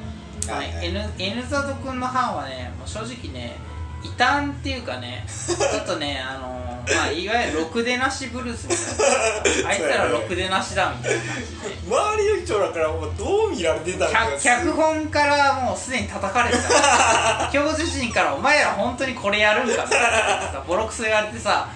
[0.47, 0.87] はいはい。
[0.87, 3.57] N, N 里君の藩はねもう正直ね
[4.03, 9.69] 異端っていうかねちょっとねあのまあいわゆるろくでなしブルースみたいな。
[9.69, 11.75] あいつらろくでなしだみたいな感じで。
[11.87, 17.49] 周りの人らからもうどう見られてたのか脚脚本からもうすでに叩かれてた。
[17.53, 20.07] 教授陣から「お前ら本当にこれやるんか」みたいな。
[20.51, 21.69] さボロクソ言われてさ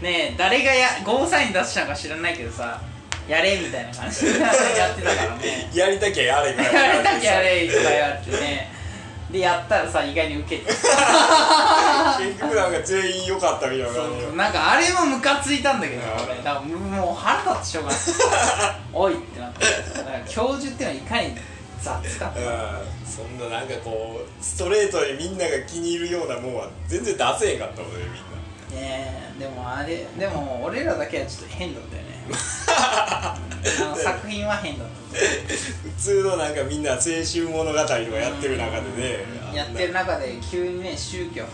[0.00, 2.80] ねえ誰がやゴーサイン出したのか知らないけどさ
[3.26, 4.48] やれみたいな感じでや
[4.92, 5.70] ってたからね。
[5.74, 8.73] やりたきゃやれみたいな やれたきゃやれとか言われてね
[9.34, 10.78] でやったらさ意外にウケて結
[12.40, 13.92] 局なんか全員良かったみたいな。
[13.92, 16.36] そうなんかあれもムカついたんだけど俺。
[16.36, 18.00] だからもう腹立ってしょうがない。
[18.94, 19.64] おいってなって。
[19.98, 21.36] だから教授っていうのはいかに
[21.82, 23.04] 雑かうん。
[23.04, 28.18] そんななんかこうストレートにみんなが気に入るようなもんは全然出せへんかったもんねみんな
[28.74, 29.32] ね。
[29.36, 32.08] えでもあれでも俺らだけはちょっと変だったよね。
[32.66, 33.38] あ
[33.80, 39.24] の作品は変だった普通のなんかみんな青春物語とかやってる中でね。
[39.54, 41.48] やってる中で急にね宗教は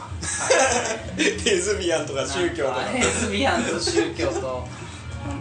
[1.16, 1.30] レ
[1.60, 2.80] ズビアンとか宗教とか。
[2.92, 4.66] レズビアンと宗教と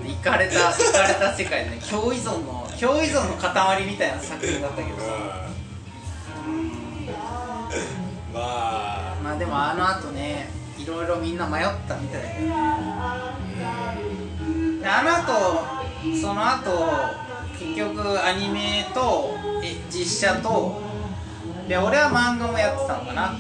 [0.03, 5.03] うんいかれたいかれた世界でね共依存の共依存の塊みたいな作品だったけどさ。
[6.47, 7.07] うん。
[8.33, 9.15] まあ。
[9.23, 10.59] まあでもあの後ねい
[10.89, 12.52] ろいろみんな迷ったみたいで。
[14.86, 16.89] あの後その後
[17.60, 20.82] 結局アニメとえ実写と
[21.67, 23.36] で俺は漫画もやってたのかな。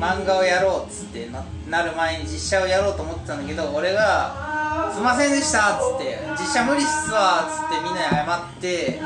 [0.00, 9.00] 漫画をやろうっつってななる前に実写をやろうと思ってたんだけど俺が「すいませんでした」っつって「実写無理っすわ」っつってみんなに謝って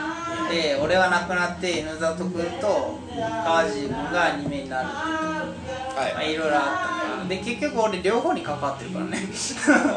[0.51, 4.89] で俺は亡くなって N 里君と川尻君がアニメになる。
[4.89, 6.15] はい。
[6.15, 7.25] まあいろいろあったから。
[7.29, 9.19] で結局俺両方に関わってるからね。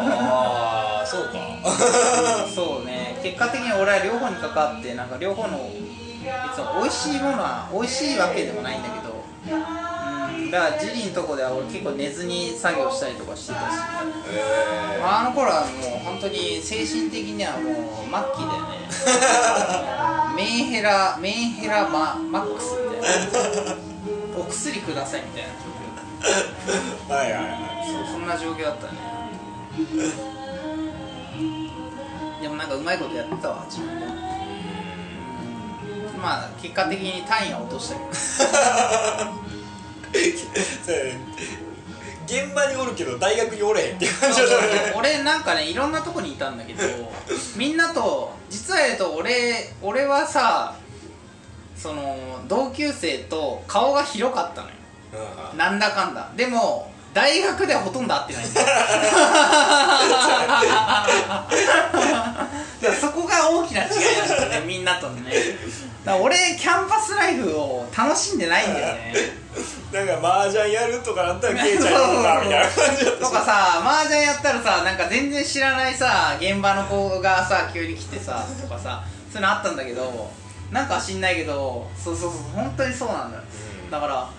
[0.10, 2.48] ああそうか。
[2.54, 3.20] そうね。
[3.22, 9.24] 結果的に俺は両方に関わってなんか両方の別に美味しいものは美味しいわけでもないんだけど。
[9.56, 9.88] うん。
[10.52, 13.64] だからジリのとこでは俺結構寝ずに作業したりとかしてたし、
[14.32, 17.76] えまあ、あの頃はもう本当に精神的にはもう末
[18.08, 18.88] 期だよね
[20.38, 23.76] メンヘラメンヘラママックスみたいな。
[24.40, 25.50] お薬くださいみたいな。
[25.50, 25.66] 状
[27.10, 27.48] 況ー、はいはいは
[27.84, 27.88] い。
[27.92, 28.94] そうそんな状況だったね。
[32.40, 34.14] でもなんかうまいことやってたわ自分でも。
[36.22, 38.02] まあ結果的に単位は落としたけ
[40.94, 41.58] ど
[42.28, 44.94] 現場におるけど大学におれへんって感じだったね。
[44.96, 46.84] 俺なんかねいろんなとこにいたんだけど
[47.56, 50.76] みんなと実は言うと俺俺はさ
[51.76, 54.74] その同級生と顔が広かったのよ。
[55.54, 56.30] うんなんだかんだ。
[56.36, 58.46] でも大学ではほとんど会ってない。
[63.00, 65.32] そこが大きな違いなんだよねみんなとのね
[66.16, 69.14] 俺キャンパスライフを楽しんでないんだよね。
[69.92, 73.26] なんか麻雀やるとかなったらケイちゃんやるのか みたいな感じだった。
[73.26, 80.32] とかさ麻雀やったらさなんか全然知らないさ現場の子がさ急に来てさとかさそういうのあったんだけど
[80.72, 83.44] なんか知んないけどそうそうそう本当にそうなんだよ、
[83.86, 83.92] うん。
[83.92, 84.30] だから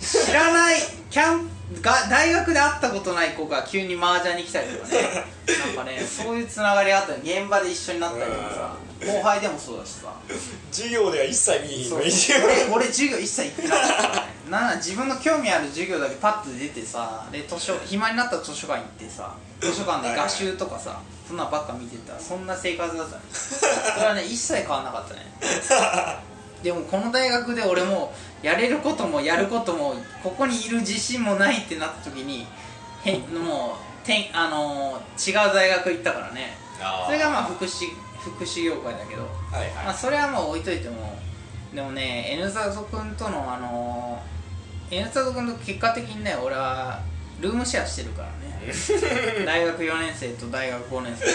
[0.00, 1.50] 知らないキャン
[1.82, 5.24] が大学で会ったことない子が急に麻雀に来たりとかね。
[5.66, 8.76] なんかねそういうつながりがあったり現場で一緒になったりとかさ。
[9.00, 10.12] 後輩でもそうだしさ。
[10.72, 12.12] 授業では一切見えへんそうのに。
[12.44, 14.38] 俺 俺授業一切行ってなかったからね。
[14.48, 25.28] な自分の興味ある授業だけパッと出てさで図書暇になったら図書館行ってさ図書館で画集とかさそんなんばっか見てたそんな生活だったね それはね一切変わんなかったね。
[26.62, 32.46] でもこの大学で俺もやれることもやることもここにいる自信もないってなった時に
[33.04, 36.56] へもうてんあのー違う大学行ったからね。
[37.06, 37.86] それがまあ福祉
[38.20, 39.22] 福祉業界だけど。
[39.22, 39.28] は
[39.64, 41.18] いまあ、それはもう置いといても
[41.74, 44.22] でもね N ザゾ君とのあの
[44.90, 47.00] N ザゾ君と結果的にね俺は
[47.40, 48.38] ルームシェアしてるからね。
[49.46, 51.26] 大学4年生と大学5年生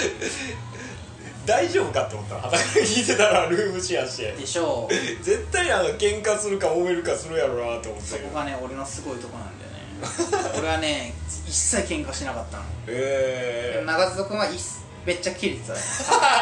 [1.46, 4.32] 大丈夫かって思ったら裸聞いてたらルームシェアして。
[4.32, 5.24] でしょう。
[5.24, 8.08] 絶対なんか喧嘩するか揉めるかするやろうなと思って。
[8.10, 10.60] そこがね俺のすごいとこなんだよね。
[10.60, 11.14] 俺はね
[11.46, 12.64] 一切喧嘩しなかったの。
[12.88, 14.60] ええ長里君はいっ
[15.06, 15.80] めっちゃキレてたね。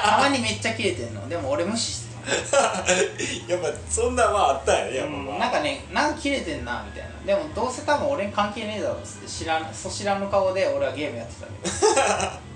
[0.04, 1.28] たたまにめっちゃキレてんの。
[1.28, 2.22] でも俺無視してた。
[3.52, 5.40] やっぱそんなんまああったんやねやっぱ、うんまあ。
[5.40, 7.12] なんかねなんか切れてんなみたいな。
[7.26, 12.40] でもどうせ多分俺に関係ねえだろっつって知らんそ知らぬ顔で俺はゲームやってたけ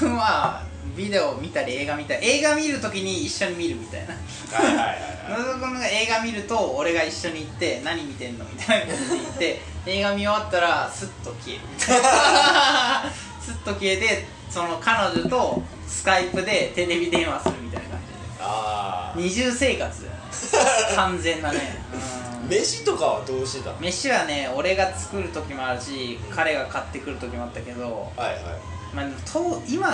[0.00, 0.62] 君は
[0.96, 4.14] ビデオ見たり映画見たり映画見るときに一緒に見るみたいな。
[4.14, 4.98] はいはいはいはい。
[5.30, 13.10] 長里君が映画見ると俺が一緒に行って何見てんのみたいなことで言って映画見終わったらスッと消えるみたいな。
[13.40, 18.44] スッと消えてその彼女とスカイプでテレビ電話するみたいな感じで。
[18.44, 20.02] ああ二重生活。
[20.02, 20.20] だよね
[20.96, 21.82] 完全なね。
[22.42, 22.48] うん。
[22.48, 23.76] 飯とかはどうしてたの？
[23.78, 28.44] 飯はね俺が作る時もあるし彼が買ってくる時もあったけど、はいはい
[28.94, 29.88] まあ、と今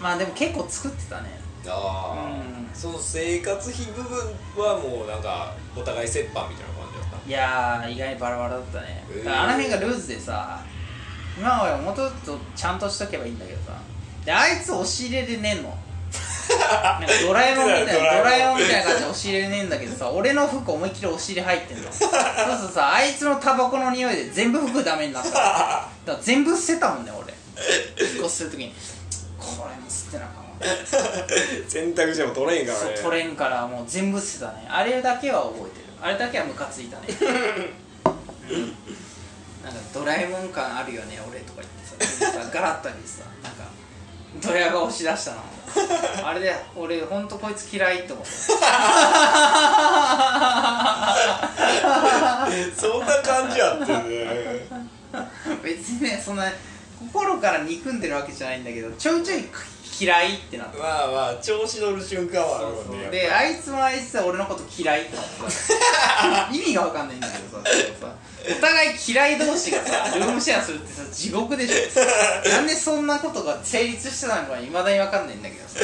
[0.00, 1.40] まあでも結構作ってたね。
[1.68, 2.68] ああ、うん。
[2.74, 4.18] その生活費部分
[4.64, 7.28] はもうなんかお互い折半みたいな感じだった？
[7.28, 9.04] いやー意外にバラバラだったね。
[9.10, 9.24] へー。
[9.24, 10.60] だからあの辺がルーズでさ
[11.38, 13.78] 今はもうちょっとちゃんとしとけばいいんだけどさ。
[14.24, 15.76] であいつ押し入れで寝んの。
[16.50, 18.58] なんかドラえもんみたいな ドラえもん。
[18.58, 21.84] みたいな感じで押し入れで寝んだけどさ俺の服思いっきり押し入れ入ってんの。
[21.84, 25.30] そうするとさあいつのタバコの匂いで全部服ダメになった。
[25.30, 27.31] から全部捨てたもんね俺
[28.00, 28.72] 引っ越しするときに
[29.38, 30.50] これも捨てなあかんわ。
[31.68, 32.84] 洗濯しても取れへんからね。
[32.96, 34.66] そう取れんからもう全部捨てたね。
[34.68, 35.84] あれだけは覚えてる。
[36.00, 37.06] あれだけはムカついたね。
[37.08, 37.24] う
[38.58, 38.76] ん
[39.64, 42.32] なんかドラえもん感あるよね俺とか言ってさ。
[42.32, 43.64] さガラッとにさなんか
[44.42, 45.42] ドヤが押し出したの。
[46.24, 48.30] あれで俺ほんとこいつ嫌いって思った
[52.78, 54.66] そんな感じやってね。
[55.62, 56.44] 別にねそんな
[57.12, 59.44] 心から憎んでるわけじゃないんだけどちょいちょい
[60.00, 60.78] 嫌いってなった。
[60.78, 68.16] まあまあ調子乗る瞬間はあるもんねであいつもあいつで俺のこと嫌いってなってさ意味が分かんないんだけどさ。
[68.44, 72.50] お互い嫌い同士がさルームシェアするってさ地獄でしょ。
[72.50, 75.78] なんでそんなことが成立してたのかいまだに分かんないんだけどさ。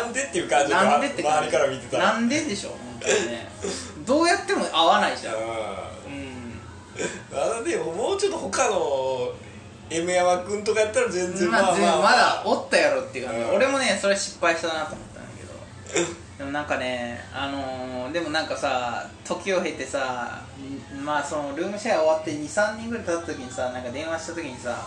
[0.00, 1.98] なんでっていう感じなんでって周りから見てた。
[1.98, 3.48] らなんででしょ本当にね。
[4.04, 5.34] どうやっても合わないじゃん。
[5.34, 5.42] うん。
[5.42, 6.60] うん。
[7.32, 9.32] あのでももうちょっと他の
[9.94, 13.54] M 山君とかやったら全然まあ、まあまあ、まだおったやろっていうか、ねうん。
[13.56, 15.30] 俺もねそれ失敗したなと思ったんだ
[15.94, 16.08] けど。
[16.38, 20.42] でもなんかねあのーでもなんかさ時を経てさ
[20.94, 24.86] んまあそのルームシェア終わって23人ぐらい経った時にさなんか電話した時にさ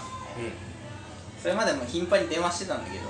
[1.42, 3.06] それまでも頻繁に電話してたんだけど、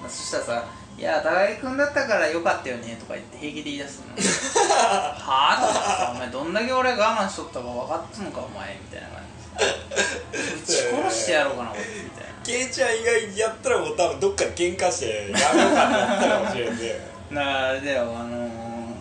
[0.00, 0.64] まあ、そしたらさ
[0.98, 4.14] 「いや高木君だったからよかったよね」とか言って平気で言い出すの。
[4.74, 9.23] はあとかさ「お前どんだけ俺我慢しとったか分かっつのかお前」みたいな感じ
[10.32, 12.34] 撃ち殺してやろうかなみたいな。
[12.42, 17.14] ケイちゃん以外やったらもう多分どっかで喧嘩してやめようかってなったかもしれんね。
[17.30, 18.48] だからあれだよあの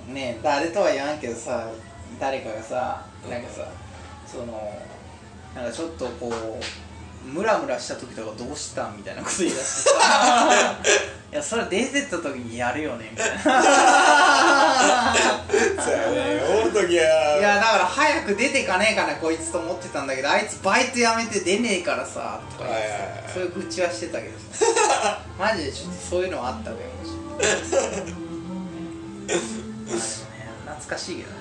[0.09, 1.69] ー、ね誰とは言わんけどさ
[2.19, 3.67] 誰かがさなんかさ
[4.25, 4.81] その
[5.55, 6.63] なんかちょっとこう
[7.25, 10.77] ムラムラした時とかどうしたんみたいなこと言い出してさ。
[11.31, 13.41] いやそれ出てった時にやるよねみたいな。
[13.41, 13.49] そ
[15.89, 16.43] うやね。
[16.61, 17.37] おる時は。
[17.39, 24.65] いやだから早く出てかねえかなこいつと思ってたんだけどあいつバイト辞めて出ねえからさとか言ってさ、はいはいはいそういう愚痴はしてたけどさ。
[25.39, 27.47] マジでちょっとそういうのはあったわよもしま あで
[28.13, 28.19] も
[29.31, 29.39] ね
[30.65, 31.37] 懐かしいけどね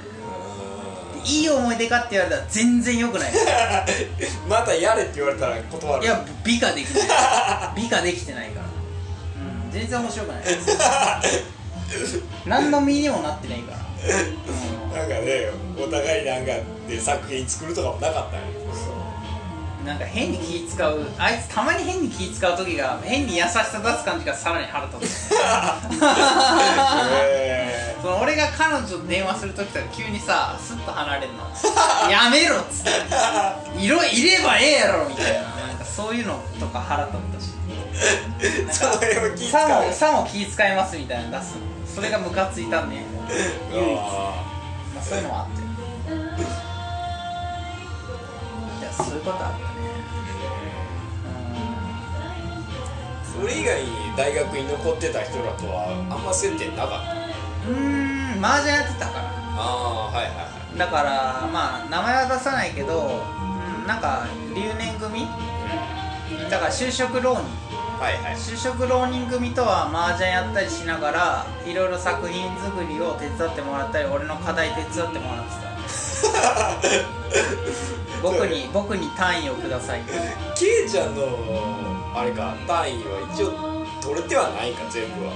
[1.25, 3.33] いい思い出かって言われたら全然良くない。
[3.33, 3.37] う
[4.47, 6.05] んまたやれって言われたら断る。
[6.05, 7.05] いや美化できない。
[7.77, 8.69] 美化できてないから、う
[9.69, 10.45] ん、全然面白くない。
[12.47, 13.79] 何の身にもなってないから、
[14.15, 14.99] うん。
[14.99, 16.53] なんかねお互いなんか
[16.89, 18.47] で作品作るとかもなかったんや
[19.85, 25.35] なんか変に気使うあいつたまに変に気使う時が変に優しさ出す感じがさらに腹立つ。
[27.13, 32.11] へ その俺が彼女と電話する時とか急にさスッと離れるの。
[32.11, 32.91] やめろっつって。
[33.79, 35.41] 色いればええやろみたいな。
[35.41, 37.53] なんかそういうのとか腹立ったし。
[38.71, 41.55] その辺は気使さうもさも気使いますみたいなの出す。
[41.57, 43.05] のそれがムカついたんね
[43.73, 43.97] 唯一。
[43.97, 44.35] まあ
[45.01, 46.62] あそういうのはあって
[49.05, 57.71] そういうことあるよねーそれ以外に大学に残ってた人らとはあんま接点なかった。
[57.71, 59.25] うーん麻雀やってたから。
[59.25, 60.49] ああはいはいは
[60.79, 63.23] だからまあ名前は出さないけど、
[63.81, 65.27] うん、なんか留年組。
[66.51, 67.43] だから就職浪人
[68.01, 68.35] はいはい。
[68.37, 75.72] 就職浪人組とは麻雀やったりしながらいろいろ作品作りを手伝ってもらったり俺の課題手伝ってもらってた
[78.23, 80.03] 僕に僕に単位をください。
[80.57, 81.23] ケイちゃんの
[82.15, 83.53] あれか単位は一応
[84.01, 85.33] 取れてはないか全部は。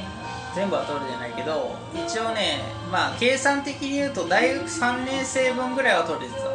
[0.54, 6.46] 全部は取れてないけど一応ねまあ計算的に言うと大学3年生分ぐらいは取れてた。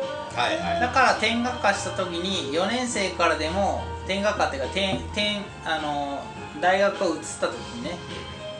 [0.41, 6.23] はいはだから転学科した時に4年生からでも転学科っていうか転転あの
[6.61, 7.97] 大学を移った時にね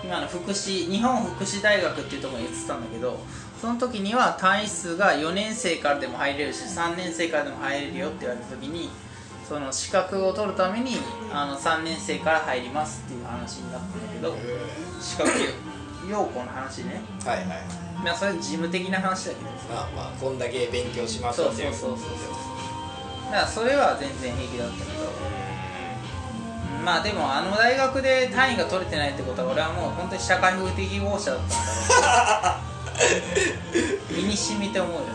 [0.04, 3.20] 今の福祉日本福祉大学っていうところに移ったんだけど
[3.62, 8.90] その時には単位数が4年生からでも入れるし3年生からでも入れるよって言われた時に
[9.48, 10.98] その資格を取るために
[11.32, 14.36] あの3年生から入りますっていう話になったんだけど
[15.00, 15.30] 資格
[16.10, 17.02] 要項の話ね。
[17.24, 17.48] はいはい。
[18.04, 21.54] まあそれ事務的な話だけどまあまあこんだけ勉強しましそうょう。
[21.54, 22.10] っていうそうそうそう。
[23.26, 25.12] だからそれは全然平気だったけど。
[26.84, 32.68] まあでもあの大学で単位が取れてないってことは俺はもう本当に社会不適合者だったんだろう
[34.10, 35.06] 身に染みて思うよね。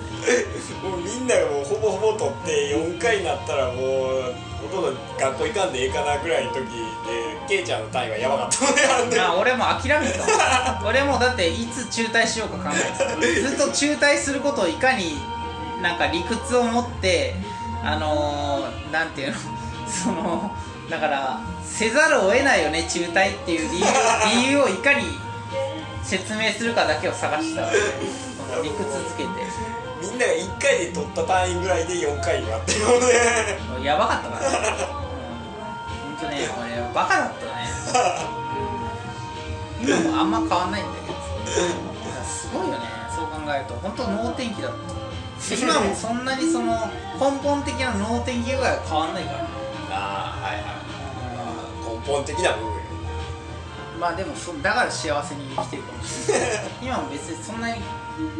[0.83, 4.35] もうみんながもうほぼほぼ取って4回になったらもう
[4.71, 6.67] ほとんど学校行かんでええかなぐらいの時で
[7.49, 8.65] ケイちゃんの単位はやばかった
[8.99, 13.49] もんね俺も諦めてた 俺もだっていつ中退しようか考えてた。
[13.51, 15.17] ずっと中退することをいかに
[15.81, 17.35] なんか理屈を持って
[17.85, 19.37] あのー、なんていうの？
[19.87, 20.51] その
[20.91, 23.87] だからせざるを得ないよね中退っていう理由
[24.47, 25.05] 理由をいかに
[26.07, 27.63] 説明するかだけを探した。
[27.63, 27.69] の
[28.63, 29.29] 理屈つけて。
[30.01, 33.85] みんなが1回で取った単位ぐらいで4回になってるのね。
[33.85, 34.57] やばかったからね、
[36.07, 37.51] うん、ほんとね俺バカだったね。
[39.83, 41.15] 今もあんま変わんないんだけど
[42.25, 42.79] すごいよね。
[43.15, 43.75] そう考えると。
[43.75, 44.77] 本当能天気だった。
[45.57, 45.95] で今も？
[45.95, 46.89] そんなにその
[47.19, 49.39] 根本的な能天気以外は変わんないから。
[49.91, 50.65] ああはいはい、
[51.37, 51.43] ま
[51.89, 52.76] あ、根本的な部分。
[52.76, 52.76] よ
[53.99, 56.51] まあでもそだから幸せに生きてるかもしれない。
[56.83, 57.81] 今も別にそんなに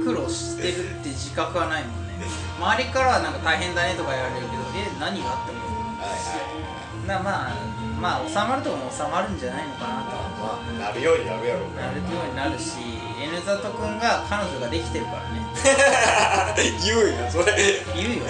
[0.05, 2.15] 苦労してるって自覚はないもんね。
[2.59, 5.61] 周りからはなんか大変だねとか言われるけどえ何があっても
[6.01, 6.17] はいは
[7.05, 7.09] い。
[7.09, 7.55] なまあ
[8.01, 10.59] まあ収まるとこも収まるんじゃないのかなとは。
[10.79, 11.81] なるようになるやろうね。
[11.81, 15.47] なるようになるしい N 里くんが彼女ができてるからね。
[16.85, 17.57] 言うんやそれ。
[17.97, 18.23] 言うよ。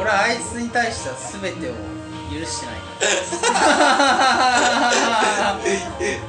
[0.00, 1.74] 俺はあいつに対しては全てを
[2.30, 2.76] 許してない。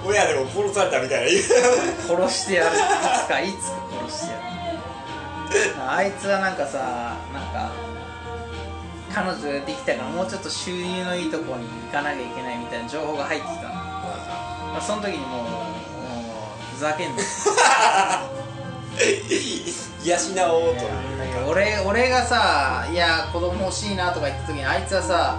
[0.05, 1.29] 親でも殺されたみたいな。
[2.07, 2.75] 殺してやる。
[2.75, 3.77] いつかいつか
[4.07, 4.47] 殺してやる。
[5.89, 7.71] あいつはなんかさなんか
[9.13, 17.23] 彼女ができたからもうちょっと収入のいいところに行かなきゃいけないみたいな情報が入ってきたの、まあ、その時にもうもうふざけんな。
[20.03, 20.15] 養
[20.53, 20.81] おうと。
[21.49, 25.37] 俺俺がさいや子供欲しいなとか言った時にあいつはさ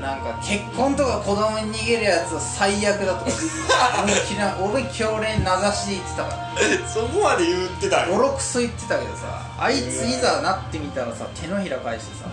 [0.00, 3.30] なんか結婚とか子供に逃げるやつは最悪だとか。
[4.02, 6.88] 俺嫌い俺強烈名指しで言ってたから。
[6.88, 8.16] そこまで言ってたんや。
[8.16, 12.30] ボロクソ言ってたけどさあいついざなってみたらさ手のひら返してさ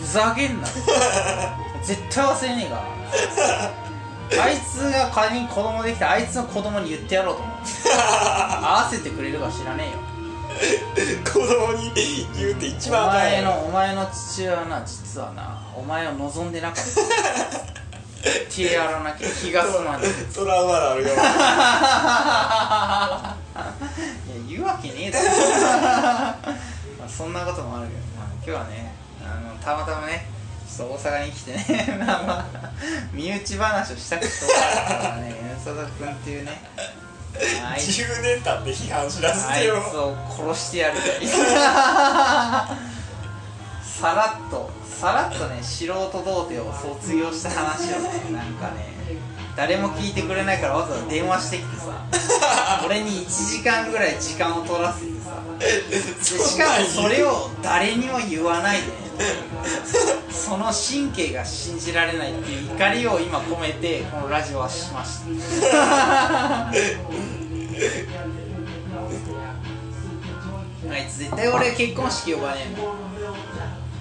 [0.00, 0.68] ふざけんな。
[1.84, 2.76] 絶対忘れねえか
[4.36, 4.44] ら。
[4.44, 7.56] あいつが仮に子供できたらあいつの子供に言ってやろうと思う。
[8.64, 10.12] 合わせてくれるか知らねえよ。
[11.24, 11.92] 子供に
[12.36, 16.82] 言うって一番お前のお前の父親はな実はなお前を望んでなかった。
[18.54, 20.02] 手やらなきゃ気が済まない。
[20.32, 21.08] トラウマなるよ。
[21.08, 21.16] いや
[24.48, 25.26] 言うわけねえだろ。
[25.26, 25.34] ま
[27.04, 30.24] あそんなこともあるけど、まあ、今日はねあのたまたまね
[30.68, 31.96] ちょっと大阪に来てね。
[31.98, 32.70] まあまあ
[33.12, 35.56] 身内話をしたくてしょうがないからね。
[35.56, 36.62] 佐々君っていうね。
[37.64, 40.98] あいつ10年経って批判しだすあいつを殺してやる
[44.02, 46.10] さらっとさらっとね素人童
[46.48, 48.00] 貞を卒業した話を。
[48.00, 48.90] ねなんかね
[49.56, 52.04] 誰も聞いてくれないからわざわざ電話してきてさ
[52.84, 58.92] 俺に1時間ぐらい時間を取らせてさでしかもそれを誰にも言わないでね
[60.30, 65.20] その神経が信じられないっていう怒りを今込めてこのラジオはしまし
[65.70, 66.72] た。
[70.90, 73.11] あいつ絶対俺結婚式呼ばねえもん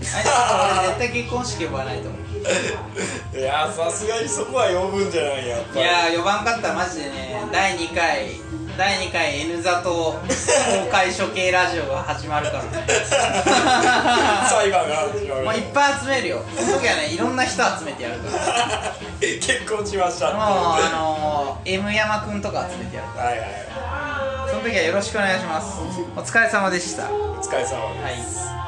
[0.02, 5.80] 俺絶対結婚式呼ばないと思ういやさすがにそこは呼ぶんじゃないやっぱり。
[5.82, 12.70] いやー呼ばんかったらマジでね第2回第2回 N 座と公開処刑ラジオが始まるからね。
[14.50, 15.46] 裁判が始まる。
[15.46, 16.44] もういっぱい集めるよ。
[16.56, 18.94] その時はねいろんな人集めてやるから。
[19.20, 20.32] 結婚しました。
[20.32, 25.80] もうあのー、M 山くんとか集めてやるかはいはいらその時はよろしくお願いします。
[26.16, 27.04] お疲れ様でした。
[27.04, 28.61] はお疲れ様です、い